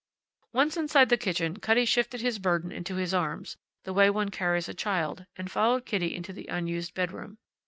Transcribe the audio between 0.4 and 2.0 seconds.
Once inside the kitchen Cutty